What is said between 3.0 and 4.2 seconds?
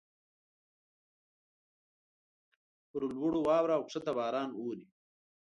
لوړو واوره اوکښته